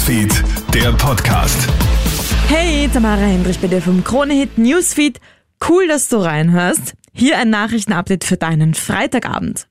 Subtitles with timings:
[0.00, 0.32] Newsfeed,
[0.72, 1.68] der Podcast.
[2.48, 5.20] Hey, Tamara Hendrich bei dir vom Kronehit Newsfeed.
[5.68, 6.94] Cool, dass du reinhörst.
[7.12, 9.68] Hier ein Nachrichtenupdate für deinen Freitagabend.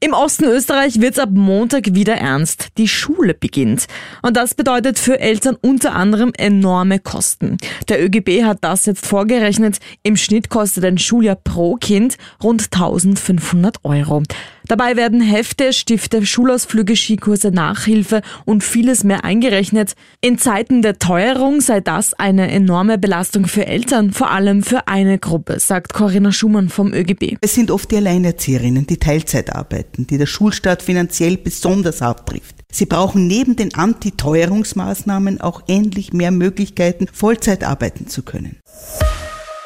[0.00, 2.76] Im Osten Österreich wird's ab Montag wieder ernst.
[2.76, 3.86] Die Schule beginnt.
[4.20, 7.56] Und das bedeutet für Eltern unter anderem enorme Kosten.
[7.88, 9.78] Der ÖGB hat das jetzt vorgerechnet.
[10.02, 14.22] Im Schnitt kostet ein Schuljahr pro Kind rund 1500 Euro.
[14.66, 19.92] Dabei werden Hefte, Stifte, Schulausflüge, Skikurse, Nachhilfe und vieles mehr eingerechnet.
[20.22, 25.18] In Zeiten der Teuerung sei das eine enorme Belastung für Eltern, vor allem für eine
[25.18, 27.36] Gruppe, sagt Corinna Schumann vom ÖGB.
[27.42, 32.56] Es sind oft die Alleinerzieherinnen, die Teilzeit arbeiten, die der Schulstart finanziell besonders hart trifft.
[32.72, 38.56] Sie brauchen neben den Anti-Teuerungsmaßnahmen auch endlich mehr Möglichkeiten, Vollzeit arbeiten zu können.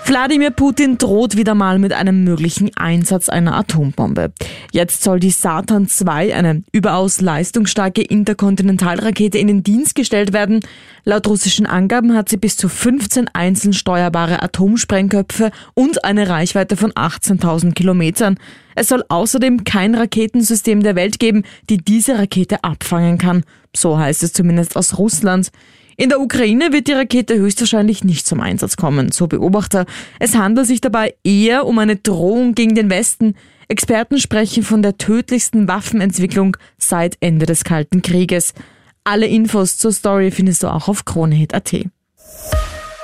[0.08, 4.32] Wladimir Putin droht wieder mal mit einem möglichen Einsatz einer Atombombe.
[4.72, 10.60] Jetzt soll die Satan 2, eine überaus leistungsstarke Interkontinentalrakete, in den Dienst gestellt werden.
[11.04, 16.90] Laut russischen Angaben hat sie bis zu 15 einzeln steuerbare Atomsprengköpfe und eine Reichweite von
[16.92, 18.38] 18.000 Kilometern.
[18.74, 23.44] Es soll außerdem kein Raketensystem der Welt geben, die diese Rakete abfangen kann.
[23.76, 25.50] So heißt es zumindest aus Russland.
[26.00, 29.84] In der Ukraine wird die Rakete höchstwahrscheinlich nicht zum Einsatz kommen, so Beobachter.
[30.20, 33.34] Es handelt sich dabei eher um eine Drohung gegen den Westen.
[33.66, 38.54] Experten sprechen von der tödlichsten Waffenentwicklung seit Ende des Kalten Krieges.
[39.02, 41.74] Alle Infos zur Story findest du auch auf kronehit.at.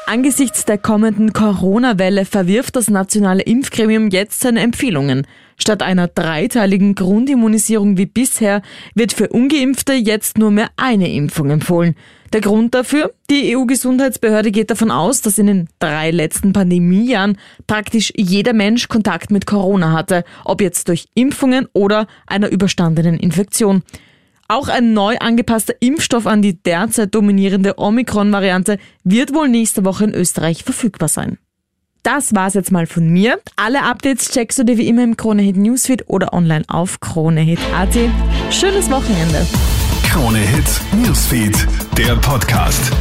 [0.06, 5.26] Angesichts der kommenden Corona-Welle verwirft das nationale Impfgremium jetzt seine Empfehlungen.
[5.56, 8.60] Statt einer dreiteiligen Grundimmunisierung wie bisher
[8.94, 11.94] wird für ungeimpfte jetzt nur mehr eine Impfung empfohlen.
[12.34, 13.14] Der Grund dafür?
[13.30, 19.30] Die EU-Gesundheitsbehörde geht davon aus, dass in den drei letzten Pandemiejahren praktisch jeder Mensch Kontakt
[19.30, 23.82] mit Corona hatte, ob jetzt durch Impfungen oder einer überstandenen Infektion.
[24.48, 30.14] Auch ein neu angepasster Impfstoff an die derzeit dominierende Omikron-Variante wird wohl nächste Woche in
[30.14, 31.38] Österreich verfügbar sein.
[32.02, 33.38] Das war's jetzt mal von mir.
[33.56, 37.96] Alle Updates checkst du dir wie immer im Kronehit Newsfeed oder online auf kronehit.at.
[38.50, 39.46] Schönes Wochenende.
[40.06, 41.66] Krone Hits, Newsfeed,
[41.96, 42.92] der Podcast.